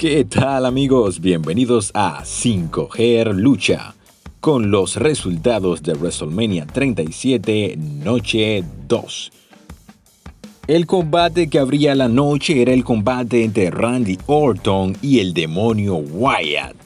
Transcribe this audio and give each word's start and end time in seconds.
¿Qué 0.00 0.24
tal 0.24 0.64
amigos? 0.64 1.20
Bienvenidos 1.20 1.90
a 1.92 2.22
5G 2.22 3.34
Lucha 3.34 3.94
con 4.40 4.70
los 4.70 4.96
resultados 4.96 5.82
de 5.82 5.92
WrestleMania 5.92 6.64
37 6.64 7.76
Noche 7.76 8.64
2. 8.88 9.32
El 10.68 10.86
combate 10.86 11.50
que 11.50 11.58
abría 11.58 11.94
la 11.94 12.08
noche 12.08 12.62
era 12.62 12.72
el 12.72 12.82
combate 12.82 13.44
entre 13.44 13.70
Randy 13.70 14.16
Orton 14.24 14.96
y 15.02 15.18
el 15.18 15.34
demonio 15.34 15.96
Wyatt. 15.96 16.76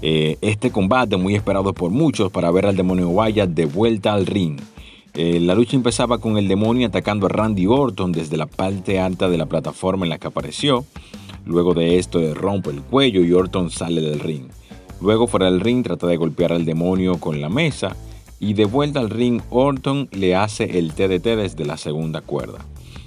Eh, 0.00 0.38
este 0.40 0.70
combate 0.70 1.16
muy 1.16 1.34
esperado 1.34 1.74
por 1.74 1.90
muchos 1.90 2.30
para 2.30 2.52
ver 2.52 2.66
al 2.66 2.76
demonio 2.76 3.08
Wyatt 3.08 3.50
de 3.50 3.64
vuelta 3.64 4.12
al 4.12 4.26
ring. 4.26 4.60
Eh, 5.14 5.40
la 5.40 5.56
lucha 5.56 5.74
empezaba 5.74 6.18
con 6.18 6.38
el 6.38 6.46
demonio 6.46 6.86
atacando 6.86 7.26
a 7.26 7.30
Randy 7.30 7.66
Orton 7.66 8.12
desde 8.12 8.36
la 8.36 8.46
parte 8.46 9.00
alta 9.00 9.28
de 9.28 9.38
la 9.38 9.46
plataforma 9.46 10.06
en 10.06 10.10
la 10.10 10.18
que 10.18 10.28
apareció. 10.28 10.84
Luego 11.50 11.74
de 11.74 11.98
esto 11.98 12.32
rompe 12.32 12.70
el 12.70 12.80
cuello 12.80 13.24
y 13.24 13.32
Orton 13.32 13.70
sale 13.70 14.00
del 14.00 14.20
ring. 14.20 14.44
Luego 15.00 15.26
fuera 15.26 15.46
del 15.46 15.58
ring 15.58 15.82
trata 15.82 16.06
de 16.06 16.16
golpear 16.16 16.52
al 16.52 16.64
demonio 16.64 17.18
con 17.18 17.40
la 17.40 17.48
mesa 17.48 17.96
y 18.38 18.54
de 18.54 18.66
vuelta 18.66 19.00
al 19.00 19.10
ring 19.10 19.42
Orton 19.50 20.08
le 20.12 20.36
hace 20.36 20.78
el 20.78 20.92
TDT 20.92 21.24
desde 21.24 21.64
la 21.64 21.76
segunda 21.76 22.20
cuerda. 22.20 22.64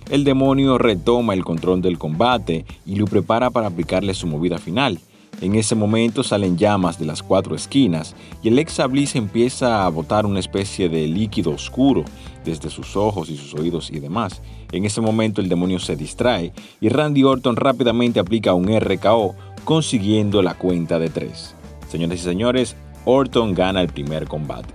El 0.10 0.26
demonio 0.26 0.78
retoma 0.78 1.34
el 1.34 1.46
control 1.46 1.82
del 1.82 1.98
combate 1.98 2.66
y 2.86 2.96
lo 2.96 3.06
prepara 3.06 3.50
para 3.50 3.68
aplicarle 3.68 4.14
su 4.14 4.28
movida 4.28 4.58
final. 4.58 5.00
En 5.44 5.56
ese 5.56 5.76
momento 5.76 6.24
salen 6.24 6.58
llamas 6.58 6.98
de 6.98 7.06
las 7.06 7.22
cuatro 7.22 7.54
esquinas 7.54 8.16
y 8.42 8.48
el 8.48 8.58
ex 8.60 8.80
Bliss 8.90 9.14
empieza 9.18 9.86
a 9.86 9.90
botar 9.90 10.26
una 10.26 10.40
especie 10.40 10.88
de 10.88 11.06
líquido 11.06 11.52
oscuro 11.52 12.06
desde 12.46 12.70
sus 12.70 12.96
ojos 12.96 13.30
y 13.30 13.36
sus 13.36 13.54
oídos 13.54 13.92
y 13.92 14.00
demás. 14.00 14.42
En 14.72 14.86
ese 14.86 15.02
momento 15.02 15.42
el 15.42 15.50
demonio 15.50 15.80
se 15.80 15.98
distrae 15.98 16.54
y 16.80 16.88
Randy 16.88 17.26
Orton 17.26 17.58
rápidamente 17.58 18.22
aplica 18.22 18.54
un 18.54 18.70
RKO 18.74 19.36
consiguiendo 19.66 20.42
la 20.42 20.54
cuenta 20.54 20.98
de 20.98 21.10
tres. 21.10 21.54
Señores 21.90 22.22
y 22.22 22.24
señores, 22.24 22.78
Orton 23.04 23.54
gana 23.54 23.82
el 23.82 23.90
primer 23.90 24.30
combate. 24.30 24.74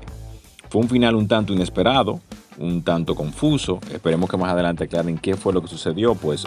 Fue 0.69 0.83
un 0.83 0.89
final 0.91 1.17
un 1.17 1.29
tanto 1.29 1.55
inesperado, 1.55 2.21
un 2.59 2.83
tanto 2.83 3.15
confuso. 3.15 3.81
Esperemos 3.91 4.29
que 4.29 4.37
más 4.37 4.53
adelante 4.53 4.85
aclaren 4.85 5.17
qué 5.17 5.35
fue 5.35 5.55
lo 5.55 5.63
que 5.63 5.69
sucedió, 5.69 6.15
pues 6.15 6.45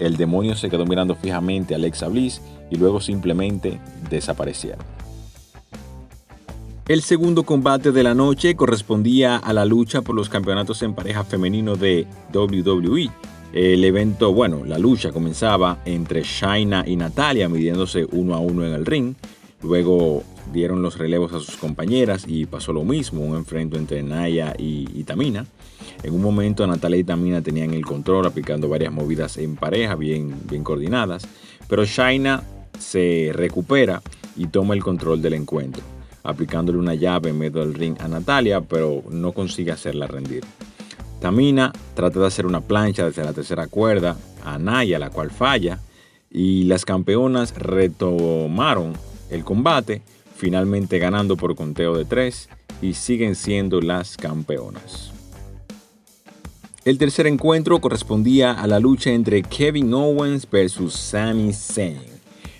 el 0.00 0.16
demonio 0.16 0.56
se 0.56 0.68
quedó 0.68 0.84
mirando 0.86 1.14
fijamente 1.14 1.74
a 1.74 1.76
Alexa 1.76 2.08
Bliss 2.08 2.40
y 2.70 2.76
luego 2.76 3.00
simplemente 3.00 3.78
desaparecieron. 4.10 4.84
El 6.88 7.02
segundo 7.02 7.44
combate 7.44 7.92
de 7.92 8.02
la 8.02 8.14
noche 8.14 8.56
correspondía 8.56 9.36
a 9.36 9.52
la 9.52 9.64
lucha 9.64 10.02
por 10.02 10.16
los 10.16 10.28
campeonatos 10.28 10.82
en 10.82 10.94
pareja 10.94 11.22
femenino 11.22 11.76
de 11.76 12.04
WWE. 12.34 13.08
El 13.52 13.84
evento, 13.84 14.32
bueno, 14.32 14.64
la 14.64 14.76
lucha 14.76 15.12
comenzaba 15.12 15.78
entre 15.84 16.22
Shaina 16.24 16.82
y 16.84 16.96
Natalia 16.96 17.48
midiéndose 17.48 18.06
uno 18.10 18.34
a 18.34 18.40
uno 18.40 18.66
en 18.66 18.72
el 18.72 18.86
ring. 18.86 19.14
Luego 19.62 20.22
dieron 20.52 20.82
los 20.82 20.96
relevos 20.96 21.32
a 21.32 21.40
sus 21.40 21.56
compañeras 21.56 22.24
y 22.26 22.46
pasó 22.46 22.72
lo 22.72 22.82
mismo, 22.82 23.22
un 23.22 23.36
enfrento 23.36 23.76
entre 23.76 24.02
Naya 24.02 24.54
y, 24.56 25.04
Tamina. 25.04 25.46
En 26.02 26.14
un 26.14 26.22
momento 26.22 26.66
Natalia 26.66 26.98
y 26.98 27.04
Tamina 27.04 27.42
tenían 27.42 27.74
el 27.74 27.84
control 27.84 28.26
aplicando 28.26 28.68
varias 28.68 28.92
movidas 28.92 29.36
en 29.36 29.56
pareja 29.56 29.94
bien, 29.96 30.34
bien 30.48 30.64
coordinadas, 30.64 31.26
pero 31.68 31.84
Shaina 31.84 32.42
se 32.78 33.30
recupera 33.34 34.02
y 34.36 34.46
toma 34.46 34.74
el 34.74 34.82
control 34.82 35.20
del 35.20 35.34
encuentro, 35.34 35.82
aplicándole 36.22 36.78
una 36.78 36.94
llave 36.94 37.30
en 37.30 37.38
medio 37.38 37.60
del 37.60 37.74
ring 37.74 37.96
a 38.00 38.08
Natalia, 38.08 38.62
pero 38.62 39.02
no 39.10 39.32
consigue 39.32 39.72
hacerla 39.72 40.06
rendir. 40.06 40.42
Tamina 41.20 41.70
trata 41.94 42.18
de 42.18 42.26
hacer 42.26 42.46
una 42.46 42.62
plancha 42.62 43.04
desde 43.04 43.24
la 43.24 43.34
tercera 43.34 43.66
cuerda 43.66 44.16
a 44.42 44.58
Naya, 44.58 44.98
la 44.98 45.10
cual 45.10 45.30
falla, 45.30 45.78
y 46.30 46.64
las 46.64 46.86
campeonas 46.86 47.54
retomaron 47.54 48.94
el 49.30 49.44
combate, 49.44 50.02
finalmente 50.36 50.98
ganando 50.98 51.36
por 51.36 51.54
conteo 51.54 51.96
de 51.96 52.04
tres 52.04 52.48
y 52.82 52.94
siguen 52.94 53.34
siendo 53.34 53.80
las 53.80 54.16
campeonas. 54.16 55.12
El 56.84 56.96
tercer 56.96 57.26
encuentro 57.26 57.78
correspondía 57.80 58.52
a 58.52 58.66
la 58.66 58.80
lucha 58.80 59.10
entre 59.10 59.42
Kevin 59.42 59.92
Owens 59.92 60.48
versus 60.50 60.94
Sami 60.94 61.52
Zayn. 61.52 62.00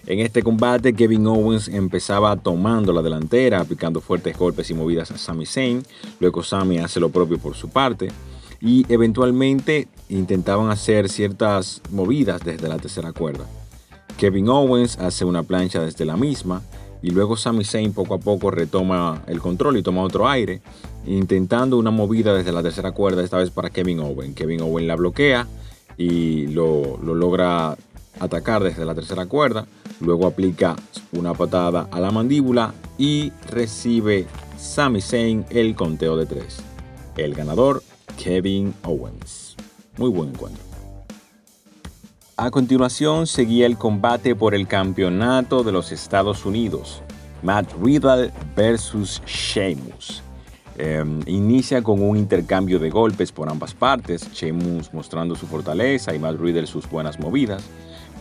En 0.07 0.19
este 0.21 0.43
combate, 0.43 0.93
Kevin 0.93 1.27
Owens 1.27 1.69
empezaba 1.69 2.37
tomando 2.37 2.93
la 2.93 3.01
delantera, 3.01 3.61
aplicando 3.61 4.01
fuertes 4.01 4.37
golpes 4.37 4.69
y 4.71 4.75
movidas 4.75 5.11
a 5.11 5.17
Sami 5.17 5.47
Zayn. 5.47 5.83
Luego 6.19 6.43
Sami 6.43 6.79
hace 6.79 7.01
lo 7.01 7.11
propio 7.11 7.39
por 7.39 7.55
su 7.55 7.71
parte. 7.71 8.09
Y 8.61 8.85
eventualmente 8.93 9.89
intentaban 10.11 10.71
hacer 10.71 11.09
ciertas 11.09 11.81
movidas 11.91 12.43
desde 12.45 12.69
la 12.69 12.79
tercera 12.79 13.13
cuerda. 13.13 13.47
Kevin 14.21 14.51
Owens 14.51 14.99
hace 14.99 15.25
una 15.25 15.45
plancha 15.45 15.81
desde 15.81 16.05
la 16.05 16.15
misma 16.15 16.61
y 17.01 17.09
luego 17.09 17.39
Sami 17.39 17.65
Zayn 17.65 17.95
poco 17.95 18.13
a 18.13 18.19
poco 18.19 18.51
retoma 18.51 19.23
el 19.27 19.41
control 19.41 19.79
y 19.79 19.83
toma 19.83 20.03
otro 20.03 20.29
aire, 20.29 20.61
intentando 21.07 21.79
una 21.79 21.91
movida 21.91 22.35
desde 22.35 22.53
la 22.53 22.63
tercera 22.63 22.93
cuerda, 22.93 23.25
esta 23.25 23.39
vez 23.39 23.49
para 23.49 23.71
Kevin 23.71 24.01
Owens. 24.01 24.35
Kevin 24.35 24.61
Owens 24.61 24.87
la 24.87 24.97
bloquea 24.97 25.47
y 25.97 26.49
lo, 26.49 26.99
logra 27.03 27.79
atacar 28.19 28.63
desde 28.63 28.85
la 28.85 28.95
tercera 28.95 29.25
cuerda, 29.25 29.67
luego 30.01 30.27
aplica 30.27 30.77
una 31.13 31.33
patada 31.33 31.89
a 31.91 31.99
la 31.99 32.11
mandíbula 32.11 32.75
y 32.99 33.33
recibe 33.49 34.27
Sami 34.59 35.01
Zayn 35.01 35.47
el 35.49 35.75
conteo 35.75 36.19
de 36.19 36.27
tres. 36.27 36.59
El 37.17 37.33
ganador, 37.33 37.83
Kevin 38.23 38.75
Owens. 38.83 39.57
Muy 39.97 40.11
buen 40.11 40.29
encuentro. 40.29 40.70
A 42.41 42.51
continuación 42.51 43.27
seguía 43.27 43.67
el 43.67 43.77
combate 43.77 44.34
por 44.34 44.55
el 44.55 44.67
campeonato 44.67 45.62
de 45.62 45.73
los 45.73 45.93
Estados 45.93 46.47
Unidos, 46.47 47.03
Matt 47.43 47.71
Riddle 47.83 48.33
versus 48.56 49.21
Sheamus. 49.27 50.23
Em, 50.78 51.21
inicia 51.27 51.83
con 51.83 52.01
un 52.01 52.17
intercambio 52.17 52.78
de 52.78 52.89
golpes 52.89 53.31
por 53.31 53.51
ambas 53.51 53.75
partes, 53.75 54.33
Sheamus 54.33 54.95
mostrando 54.95 55.34
su 55.34 55.47
fortaleza 55.47 56.15
y 56.15 56.19
Matt 56.19 56.41
Riddle 56.41 56.67
sus 56.67 56.89
buenas 56.89 57.21
movidas. 57.21 57.62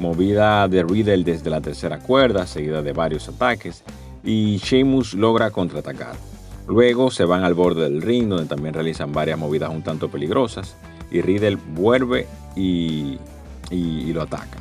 Movida 0.02 0.68
de 0.68 0.84
Riddle 0.84 1.24
desde 1.24 1.50
la 1.50 1.62
tercera 1.62 2.00
cuerda, 2.00 2.46
seguida 2.46 2.82
de 2.82 2.92
varios 2.92 3.30
ataques, 3.30 3.86
y 4.26 4.58
Sheamus 4.58 5.14
logra 5.14 5.50
contraatacar. 5.50 6.18
Luego 6.68 7.10
se 7.10 7.24
van 7.24 7.46
al 7.46 7.54
borde 7.54 7.84
del 7.84 8.02
ring, 8.02 8.28
donde 8.28 8.48
también 8.48 8.74
realizan 8.74 9.14
varias 9.14 9.40
movidas 9.40 9.70
un 9.70 9.82
tanto 9.82 10.12
peligrosas, 10.12 10.76
y 11.10 11.22
Riddle 11.22 11.58
vuelve 11.74 12.28
y 12.58 13.18
y, 13.70 14.12
lo 14.14 14.22
ataca. 14.22 14.58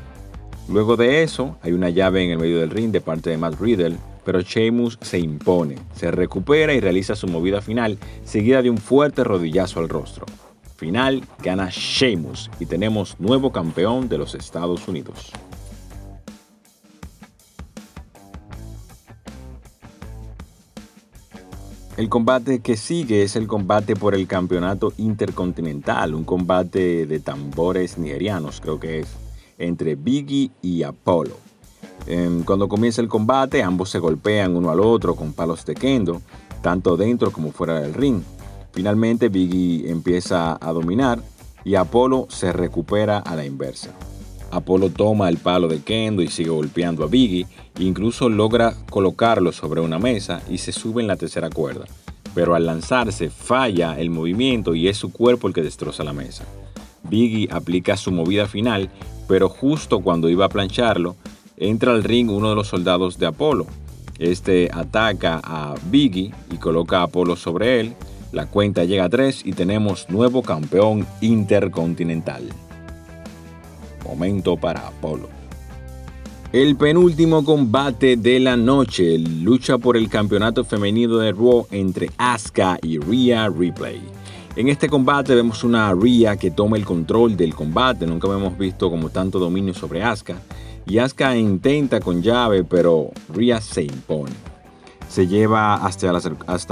Luego 0.69 0.97
de 0.97 1.23
eso, 1.23 1.57
hay 1.63 1.73
una 1.73 1.91
llave 1.91 2.25
en 2.25 2.31
el 2.31 2.39
medio 2.39 2.61
del 2.61 2.71
ring 2.71 2.91
de 2.91 3.01
parte 3.01 3.31
de 3.31 3.39
Matt 3.39 3.61
Riddle, 3.61 3.97
pero 4.25 4.41
Sheamus 4.43 4.99
se 5.01 5.19
impone, 5.19 5.77
se 5.95 6.11
recupera 6.11 6.75
y 6.75 6.81
realiza 6.81 7.17
su 7.17 7.27
movida 7.27 7.63
final, 7.63 7.99
seguida 8.25 8.61
de 8.61 8.69
un 8.69 8.79
fuerte 8.79 9.25
rodillazo 9.25 9.81
al 9.81 9.89
rostro. 9.89 10.27
Final 10.77 11.23
gana 11.43 11.71
Sheamus 11.73 12.51
y 12.61 12.67
tenemos 12.67 13.19
nuevo 13.19 13.51
campeón 13.51 14.09
de 14.09 14.19
los 14.19 14.35
Estados 14.35 14.87
Unidos. 14.87 15.33
El 21.99 22.09
combate 22.09 22.61
que 22.61 22.77
sigue 22.77 23.25
es 23.25 23.35
el 23.35 23.49
combate 23.49 23.97
por 23.97 24.15
el 24.15 24.29
campeonato 24.29 24.93
intercontinental, 24.99 26.15
un 26.15 26.23
combate 26.23 27.07
de 27.07 27.19
tambores 27.19 27.99
nigerianos, 27.99 28.61
creo 28.61 28.79
que 28.79 29.01
es, 29.01 29.09
entre 29.59 29.97
Biggie 29.97 30.53
y 30.63 30.85
Apollo. 30.85 31.37
Em, 32.07 32.45
cuando 32.45 32.69
comienza 32.69 33.01
el 33.01 33.09
combate, 33.09 33.65
ambos 33.65 33.91
se 33.91 33.99
golpean 33.99 34.55
uno 34.55 34.71
al 34.71 34.79
otro 34.79 35.17
con 35.17 35.33
palos 35.33 35.67
de 35.67 35.75
kendo, 35.75 36.23
tanto 36.63 36.97
dentro 36.97 37.33
como 37.33 37.51
fuera 37.51 37.81
del 37.81 37.95
ring. 37.95 38.23
Finalmente 38.71 39.29
Biggie 39.29 39.91
empieza 39.91 40.57
a 40.61 40.73
dominar 40.73 41.21
y 41.65 41.75
Apolo 41.75 42.29
se 42.31 42.53
recupera 42.53 43.19
a 43.19 43.35
la 43.35 43.45
inversa. 43.45 43.91
Apolo 44.51 44.91
toma 44.91 45.29
el 45.29 45.37
palo 45.37 45.69
de 45.69 45.83
Kendo 45.83 46.23
y 46.23 46.29
sigue 46.29 46.51
golpeando 46.51 47.05
a 47.05 47.07
Biggie, 47.07 47.47
incluso 47.79 48.29
logra 48.29 48.75
colocarlo 48.91 49.53
sobre 49.53 49.81
una 49.81 49.99
mesa 49.99 50.43
y 50.49 50.59
se 50.59 50.73
sube 50.73 51.03
en 51.03 51.09
la 51.09 51.17
tercera 51.17 51.51
cuerda. 51.51 51.85
Pero 52.35 52.55
al 52.55 52.67
lanzarse 52.67 53.31
falla 53.31 53.99
el 53.99 54.11
movimiento 54.11 54.75
y 54.75 54.89
es 54.89 54.97
su 54.97 55.13
cuerpo 55.13 55.49
el 55.49 55.55
que 55.55 55.63
destroza 55.63 56.05
la 56.05 56.13
mesa. 56.13 56.45
Biggie 57.05 57.49
aplica 57.51 57.97
su 57.97 58.11
movida 58.11 58.47
final, 58.47 58.91
pero 59.27 59.49
justo 59.49 60.01
cuando 60.01 60.29
iba 60.29 60.47
a 60.47 60.51
plancharlo, 60.51 61.17
entra 61.57 61.93
al 61.93 62.05
ring 62.05 62.31
uno 62.31 62.51
de 62.51 62.55
los 62.55 62.69
soldados 62.69 63.19
de 63.19 63.27
Apolo. 63.27 63.67
Este 64.19 64.71
ataca 64.73 65.41
a 65.45 65.75
Biggie 65.91 66.33
y 66.51 66.57
coloca 66.57 67.01
a 67.01 67.05
Apolo 67.05 67.37
sobre 67.37 67.81
él. 67.81 67.95
La 68.33 68.47
cuenta 68.47 68.85
llega 68.85 69.05
a 69.05 69.09
3 69.09 69.43
y 69.47 69.53
tenemos 69.53 70.09
nuevo 70.11 70.43
campeón 70.43 71.07
intercontinental 71.21 72.49
momento 74.09 74.57
para 74.57 74.89
Apolo. 74.89 75.29
El 76.51 76.77
penúltimo 76.77 77.45
combate 77.45 78.17
de 78.17 78.41
la 78.41 78.57
noche, 78.57 79.19
lucha 79.19 79.77
por 79.77 79.99
el 79.99 80.09
campeonato 80.09 80.65
femenino 80.65 81.19
de 81.19 81.33
Raw 81.33 81.67
entre 81.71 82.11
Asuka 82.17 82.79
y 82.81 82.99
Rhea 82.99 83.51
Ripley. 83.51 84.01
En 84.57 84.69
este 84.69 84.89
combate 84.89 85.35
vemos 85.35 85.63
una 85.63 85.93
Rhea 85.93 86.39
que 86.39 86.51
toma 86.51 86.79
el 86.79 86.87
control 86.87 87.37
del 87.37 87.55
combate, 87.55 88.07
nunca 88.07 88.29
hemos 88.29 88.57
visto 88.57 88.89
como 88.89 89.11
tanto 89.11 89.39
dominio 89.39 89.75
sobre 89.75 90.03
Asuka, 90.03 90.37
y 90.87 90.97
Asuka 90.97 91.37
intenta 91.37 92.01
con 92.01 92.23
llave, 92.23 92.65
pero 92.65 93.11
Rhea 93.35 93.61
se 93.61 93.83
impone. 93.83 94.33
Se 95.07 95.27
lleva 95.27 95.75
hasta 95.75 96.13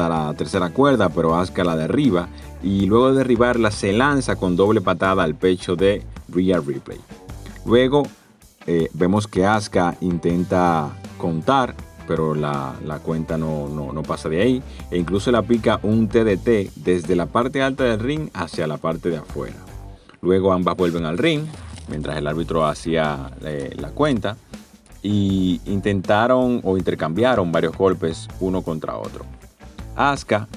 la, 0.08 0.34
tercera 0.34 0.70
cuerda, 0.70 1.10
pero 1.10 1.36
Asuka 1.36 1.64
la 1.64 1.76
derriba 1.76 2.28
y 2.62 2.86
luego 2.86 3.10
de 3.12 3.18
derribarla 3.18 3.70
se 3.70 3.92
lanza 3.92 4.36
con 4.36 4.56
doble 4.56 4.80
patada 4.80 5.22
al 5.22 5.34
pecho 5.34 5.76
de 5.76 6.02
Rhea 6.30 6.60
Ripley. 6.60 6.98
Luego 7.66 8.04
eh, 8.66 8.88
vemos 8.94 9.26
que 9.26 9.44
Asuka 9.44 9.96
intenta 10.00 10.88
contar, 11.18 11.74
pero 12.06 12.34
la, 12.34 12.74
cuenta 13.02 13.36
no, 13.36 13.68
no, 13.68 14.02
pasa 14.02 14.28
de 14.28 14.40
ahí. 14.40 14.62
E 14.90 14.98
incluso 14.98 15.32
la 15.32 15.42
pica 15.42 15.80
un 15.82 16.08
TDT 16.08 16.74
desde 16.76 17.16
la 17.16 17.26
parte 17.26 17.62
alta 17.62 17.84
del 17.84 17.98
ring 17.98 18.30
hacia 18.34 18.66
la 18.68 18.76
parte 18.76 19.10
de 19.10 19.16
afuera. 19.16 19.56
Luego 20.22 20.52
ambas 20.52 20.76
vuelven 20.76 21.04
al 21.04 21.18
ring, 21.18 21.44
mientras 21.88 22.16
el 22.16 22.26
árbitro 22.26 22.64
hacía 22.64 23.32
eh, 23.42 23.74
la 23.76 23.90
cuenta. 23.90 24.36
Y 25.02 25.60
intentaron 25.66 26.60
o 26.64 26.76
intercambiaron 26.76 27.52
varios 27.52 27.76
golpes 27.76 28.28
uno 28.40 28.62
contra 28.62 28.96
otro. 28.96 29.24
Asuka 29.96 30.48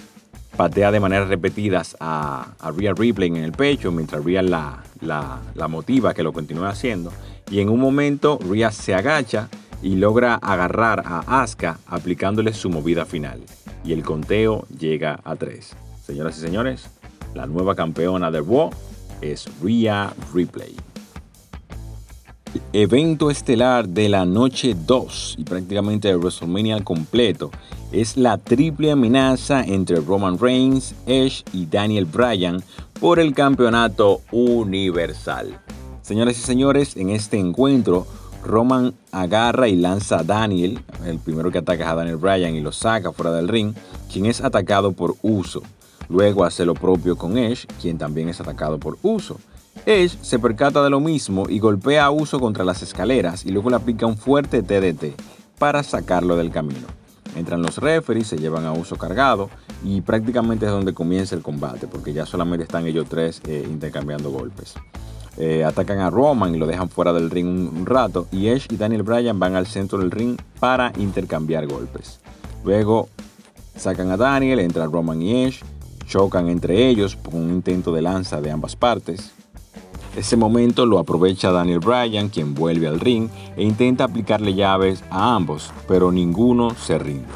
patea 0.60 0.92
de 0.92 1.00
manera 1.00 1.24
repetidas 1.24 1.96
a, 2.02 2.56
a 2.60 2.72
Rhea 2.72 2.94
Ripley 2.94 3.30
en 3.30 3.38
el 3.38 3.54
pecho, 3.54 3.94
mientras 3.94 4.26
Rhea 4.26 4.42
la, 4.42 4.84
la, 5.00 5.40
la 5.56 5.68
motiva 5.70 6.14
que 6.14 6.22
lo 6.22 6.34
continúe 6.34 6.66
haciendo. 6.66 7.14
Y 7.50 7.62
en 7.62 7.70
un 7.70 7.80
momento 7.80 8.38
Rhea 8.40 8.70
se 8.70 8.94
agacha 8.94 9.48
y 9.82 9.96
logra 9.96 10.36
agarrar 10.36 11.02
a 11.06 11.42
Asuka 11.42 11.80
aplicándole 11.88 12.52
su 12.52 12.70
movida 12.70 13.06
final. 13.06 13.40
Y 13.86 13.94
el 13.94 14.04
conteo 14.04 14.66
llega 14.78 15.22
a 15.24 15.38
3. 15.38 15.78
Señoras 16.06 16.38
y 16.38 16.42
señores, 16.42 16.90
la 17.34 17.46
nueva 17.46 17.74
campeona 17.74 18.30
de 18.30 18.42
Raw 18.42 18.70
es 19.22 19.48
Rhea 19.64 20.14
Ripley. 20.34 20.76
Evento 22.74 23.32
estelar 23.32 23.88
de 23.88 24.10
la 24.10 24.26
noche 24.26 24.76
2 24.76 25.36
y 25.38 25.46
prácticamente 25.46 26.10
de 26.10 26.18
WrestleMania 26.18 26.84
completo 26.84 27.50
es 27.92 28.18
la 28.18 28.38
triple 28.38 28.92
amenaza 28.92 29.64
entre 29.64 30.00
Roman 30.00 30.38
Reigns, 30.38 30.94
Edge 31.06 31.44
y 31.54 31.66
Daniel 31.66 32.06
Bryan 32.06 32.64
por 33.00 33.20
el 33.20 33.34
campeonato 33.34 34.22
universal. 34.32 35.60
Señoras 36.02 36.38
y 36.38 36.42
señores, 36.42 36.98
en 36.98 37.10
este 37.10 37.38
encuentro 37.38 38.08
Roman 38.44 38.94
agarra 39.12 39.68
y 39.68 39.76
lanza 39.76 40.20
a 40.20 40.24
Daniel, 40.24 40.80
el 41.06 41.20
primero 41.20 41.52
que 41.52 41.60
ataca 41.60 41.92
a 41.92 41.96
Daniel 41.96 42.18
Bryan 42.18 42.56
y 42.56 42.62
lo 42.62 42.72
saca 42.72 43.12
fuera 43.12 43.32
del 43.32 43.48
ring, 43.48 43.74
quien 44.12 44.26
es 44.26 44.42
atacado 44.42 44.92
por 44.92 45.16
Uso. 45.22 45.62
Luego 46.08 46.44
hace 46.44 46.66
lo 46.66 46.74
propio 46.74 47.16
con 47.16 47.38
Edge, 47.38 47.68
quien 47.82 47.98
también 47.98 48.30
es 48.30 48.40
atacado 48.42 48.80
por 48.80 48.98
Uso. 49.04 49.40
Edge 49.86 50.18
se 50.22 50.40
percata 50.40 50.84
de 50.84 50.90
lo 50.90 51.00
mismo 51.00 51.46
y 51.48 51.60
golpea 51.60 52.06
a 52.06 52.12
Uso 52.12 52.40
contra 52.40 52.64
las 52.64 52.82
escaleras 52.82 53.46
y 53.46 53.52
luego 53.52 53.70
le 53.70 53.76
aplica 53.76 54.06
un 54.06 54.18
fuerte 54.18 54.64
TDT 54.64 55.16
para 55.58 55.84
sacarlo 55.84 56.36
del 56.36 56.52
camino. 56.52 56.99
Entran 57.40 57.62
los 57.62 57.78
referees, 57.78 58.28
se 58.28 58.38
llevan 58.38 58.66
a 58.66 58.74
Uso 58.74 58.98
cargado 58.98 59.50
y 59.82 60.02
prácticamente 60.02 60.66
es 60.66 60.72
donde 60.72 60.94
comienza 60.94 61.36
el 61.36 61.42
combate 61.42 61.88
porque 61.88 62.12
ya 62.12 62.26
solamente 62.26 62.64
están 62.64 62.86
ellos 62.86 63.08
tres 63.08 63.42
eh, 63.48 63.66
intercambiando 63.66 64.30
golpes. 64.30 64.76
Eh, 65.38 65.64
atacan 65.64 66.00
a 66.00 66.10
Roman 66.10 66.54
y 66.54 66.58
lo 66.58 66.68
dejan 66.68 66.90
fuera 66.90 67.14
del 67.14 67.30
ring 67.30 67.48
un, 67.48 67.86
rato. 67.86 68.28
Y 68.30 68.48
Edge 68.50 68.68
y 68.72 68.76
Daniel 68.76 69.04
Bryan 69.04 69.40
van 69.40 69.56
al 69.56 69.68
centro 69.68 70.00
del 70.00 70.12
ring 70.12 70.38
para 70.60 70.92
intercambiar 70.98 71.66
golpes. 71.66 72.20
Luego 72.66 73.08
sacan 73.78 74.12
a 74.12 74.18
Daniel, 74.18 74.60
entra 74.60 74.86
Roman 74.86 75.22
y 75.22 75.46
Edge, 75.46 75.62
chocan 76.06 76.50
entre 76.50 76.90
ellos 76.90 77.16
por 77.16 77.36
un 77.36 77.52
intento 77.52 77.94
de 77.94 78.02
lanza 78.02 78.42
de 78.42 78.52
ambas 78.52 78.76
partes. 78.76 79.32
Ese 80.16 80.36
momento 80.36 80.86
lo 80.86 81.00
aprovecha 81.00 81.52
Daniel 81.52 81.80
Bryan, 81.80 82.30
quien 82.30 82.54
vuelve 82.54 82.88
al 82.88 83.00
ring 83.00 83.30
e 83.56 83.64
intenta 83.64 84.06
aplicarle 84.06 84.54
llaves 84.54 85.04
a 85.10 85.36
ambos, 85.36 85.72
pero 85.88 86.12
ninguno 86.12 86.72
se 86.72 86.98
rinde. 86.98 87.28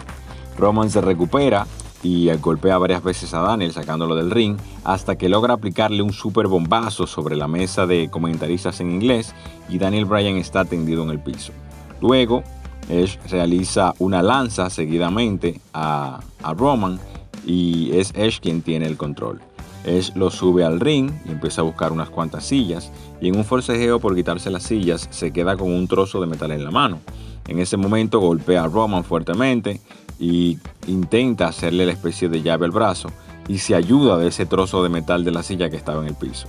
Roman 0.58 0.90
se 0.90 1.02
recupera 1.02 1.68
y 2.02 2.30
golpea 2.38 2.78
varias 2.78 3.04
veces 3.04 3.34
a 3.34 3.42
Daniel 3.42 3.72
sacándolo 3.72 4.16
del 4.16 4.30
ring 4.30 4.58
hasta 4.84 5.16
que 5.16 5.30
logra 5.30 5.54
aplicarle 5.54 6.04
un 6.04 6.12
super 6.12 6.48
bombazo 6.48 7.08
sobre 7.08 7.36
la 7.36 7.48
mesa 7.48 7.88
de 7.88 8.10
comentaristas 8.10 8.82
en 8.82 8.92
inglés 8.92 9.34
y 9.70 9.78
Daniel 9.78 10.06
Bryan 10.06 10.36
está 10.36 10.66
tendido 10.66 11.04
en 11.04 11.12
el 11.12 11.20
piso. 11.20 11.54
Luego, 12.02 12.44
Edge 12.90 13.18
realiza 13.30 13.94
una 14.00 14.22
lanza 14.22 14.70
seguidamente 14.70 15.62
a, 15.74 16.20
a 16.42 16.54
Roman 16.54 17.00
y 17.46 17.92
es 17.98 18.12
Edge 18.16 18.40
quien 18.42 18.62
tiene 18.62 18.86
el 18.88 18.98
control. 18.98 19.40
Edge 19.86 20.12
lo 20.16 20.30
sube 20.30 20.64
al 20.64 20.80
ring 20.80 21.12
y 21.26 21.32
empieza 21.32 21.62
a 21.62 21.66
buscar 21.66 21.92
unas 21.92 22.10
cuantas 22.10 22.46
sillas 22.46 22.92
y 23.22 23.28
en 23.28 23.38
un 23.38 23.46
forcejeo 23.46 24.00
por 24.00 24.16
quitarse 24.16 24.50
las 24.50 24.64
sillas 24.64 25.08
se 25.12 25.32
queda 25.32 25.58
con 25.58 25.72
un 25.72 25.88
trozo 25.88 26.22
de 26.22 26.28
metal 26.28 26.52
en 26.52 26.64
la 26.64 26.72
mano. 26.72 27.00
En 27.48 27.60
ese 27.60 27.78
momento 27.78 28.20
golpea 28.20 28.64
a 28.64 28.68
Roman 28.68 29.04
fuertemente 29.04 29.82
y 30.20 30.58
intenta 30.88 31.48
hacerle 31.48 31.86
la 31.86 31.92
especie 31.92 32.30
de 32.30 32.42
llave 32.42 32.66
al 32.66 32.72
brazo 32.72 33.10
y 33.48 33.58
se 33.58 33.76
ayuda 33.76 34.18
de 34.18 34.28
ese 34.28 34.46
trozo 34.46 34.84
de 34.84 34.90
metal 34.90 35.24
de 35.24 35.32
la 35.32 35.44
silla 35.44 35.70
que 35.70 35.76
estaba 35.76 36.02
en 36.02 36.08
el 36.08 36.16
piso. 36.16 36.48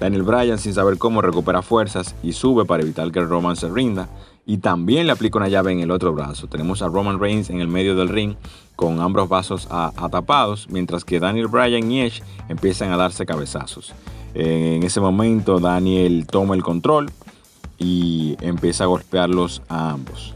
Daniel 0.00 0.24
Bryan, 0.24 0.58
sin 0.58 0.74
saber 0.74 0.98
cómo, 0.98 1.22
recupera 1.22 1.62
fuerzas 1.62 2.16
y 2.24 2.32
sube 2.32 2.64
para 2.64 2.82
evitar 2.82 3.12
que 3.12 3.20
Roman 3.20 3.54
se 3.54 3.68
rinda. 3.68 4.08
Y 4.44 4.58
también 4.58 5.06
le 5.06 5.12
aplica 5.12 5.38
una 5.38 5.48
llave 5.48 5.72
en 5.72 5.80
el 5.80 5.90
otro 5.90 6.12
brazo. 6.12 6.48
Tenemos 6.48 6.82
a 6.82 6.88
Roman 6.88 7.20
Reigns 7.20 7.50
en 7.50 7.60
el 7.60 7.68
medio 7.68 7.94
del 7.94 8.08
ring 8.08 8.34
con 8.74 9.00
ambos 9.00 9.28
brazos 9.28 9.68
atapados, 9.70 10.68
mientras 10.68 11.04
que 11.04 11.20
Daniel 11.20 11.46
Bryan 11.46 11.90
y 11.90 12.00
Edge 12.00 12.22
empiezan 12.48 12.90
a 12.90 12.96
darse 12.96 13.24
cabezazos. 13.24 13.92
En 14.34 14.82
ese 14.82 15.00
momento 15.00 15.60
Daniel 15.60 16.26
toma 16.26 16.54
el 16.54 16.62
control 16.62 17.10
y 17.78 18.36
empieza 18.40 18.84
a 18.84 18.88
golpearlos 18.88 19.62
a 19.68 19.90
ambos. 19.90 20.34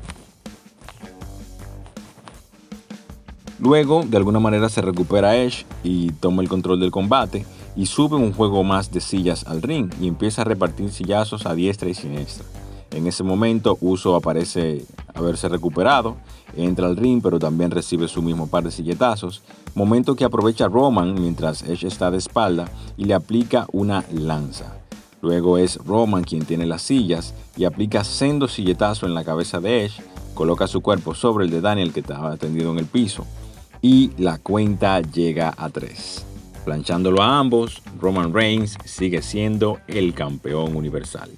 Luego, 3.59 4.05
de 4.07 4.19
alguna 4.19 4.39
manera, 4.39 4.69
se 4.69 4.83
recupera 4.83 5.37
Edge 5.37 5.65
y 5.83 6.13
toma 6.13 6.43
el 6.43 6.49
control 6.49 6.79
del 6.79 6.91
combate 6.91 7.47
y 7.75 7.87
sube 7.87 8.17
un 8.17 8.33
juego 8.33 8.63
más 8.65 8.93
de 8.93 9.01
sillas 9.01 9.47
al 9.47 9.63
ring 9.63 9.91
y 10.01 10.09
empieza 10.09 10.43
a 10.43 10.45
repartir 10.45 10.93
sillazos 10.93 11.47
a 11.47 11.55
diestra 11.55 11.89
y 11.89 11.95
siniestra. 11.95 12.45
En 12.91 13.07
ese 13.07 13.23
momento, 13.23 13.77
Uso 13.81 14.15
aparece 14.15 14.85
haberse 15.15 15.49
recuperado, 15.49 16.17
entra 16.57 16.87
al 16.87 16.97
ring, 16.97 17.21
pero 17.23 17.39
también 17.39 17.71
recibe 17.71 18.09
su 18.09 18.23
mismo 18.23 18.47
par 18.47 18.65
de 18.65 18.71
silletazos, 18.71 19.43
momento 19.75 20.15
que 20.15 20.25
aprovecha 20.25 20.69
Roman 20.69 21.15
mientras 21.15 21.63
Edge 21.63 21.87
está 21.87 22.11
de 22.11 22.19
espalda 22.19 22.71
y 22.97 23.05
le 23.05 23.15
aplica 23.15 23.67
una 23.73 24.05
lanza. 24.13 24.79
Luego 25.23 25.59
es 25.59 25.77
Roman 25.85 26.25
quien 26.25 26.45
tiene 26.45 26.67
las 26.67 26.83
sillas 26.83 27.35
y 27.57 27.65
aplica 27.65 28.05
sendo 28.05 28.49
silletazo 28.49 29.07
en 29.07 29.15
la 29.15 29.25
cabeza 29.25 29.61
de 29.61 29.85
Edge, 29.85 30.03
coloca 30.35 30.67
su 30.67 30.81
cuerpo 30.81 31.15
sobre 31.15 31.45
el 31.45 31.51
de 31.51 31.61
Daniel 31.61 31.93
que 31.93 32.01
estaba 32.01 32.37
tendido 32.37 32.71
en 32.71 32.79
el 32.79 32.87
piso 32.87 33.27
y 33.83 34.13
la 34.19 34.39
cuenta 34.39 35.01
llega 35.01 35.55
a 35.57 35.69
3. 35.71 36.25
Planchándolo 36.65 37.23
a 37.23 37.39
ambos, 37.39 37.83
Roman 38.01 38.33
Reigns 38.33 38.77
sigue 38.85 39.23
siendo 39.23 39.79
el 39.87 40.15
campeón 40.15 40.77
universal. 40.77 41.31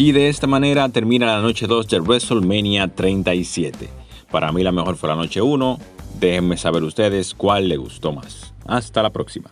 Y 0.00 0.12
de 0.12 0.28
esta 0.28 0.46
manera 0.46 0.88
termina 0.90 1.26
la 1.26 1.42
noche 1.42 1.66
2 1.66 1.88
de 1.88 1.98
WrestleMania 1.98 2.86
37. 2.86 3.88
Para 4.30 4.52
mí 4.52 4.62
la 4.62 4.70
mejor 4.70 4.96
fue 4.96 5.08
la 5.08 5.16
noche 5.16 5.42
1. 5.42 5.76
Déjenme 6.20 6.56
saber 6.56 6.84
ustedes 6.84 7.34
cuál 7.34 7.68
le 7.68 7.78
gustó 7.78 8.12
más. 8.12 8.54
Hasta 8.64 9.02
la 9.02 9.10
próxima. 9.10 9.50